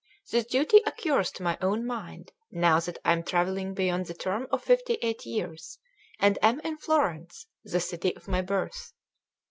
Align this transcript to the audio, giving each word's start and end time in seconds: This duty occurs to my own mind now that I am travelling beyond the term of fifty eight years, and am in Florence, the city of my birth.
This 0.31 0.47
duty 0.47 0.81
occurs 0.87 1.29
to 1.33 1.43
my 1.43 1.59
own 1.61 1.85
mind 1.85 2.31
now 2.49 2.79
that 2.79 2.97
I 3.05 3.13
am 3.13 3.21
travelling 3.21 3.75
beyond 3.75 4.07
the 4.07 4.15
term 4.15 4.47
of 4.49 4.63
fifty 4.63 4.95
eight 5.03 5.27
years, 5.27 5.77
and 6.19 6.39
am 6.43 6.59
in 6.61 6.77
Florence, 6.79 7.45
the 7.63 7.79
city 7.79 8.15
of 8.15 8.27
my 8.27 8.41
birth. 8.41 8.93